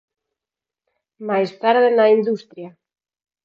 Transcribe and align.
Máis 1.27 1.49
tarde 1.63 1.89
na 1.97 2.05
industria. 2.17 2.69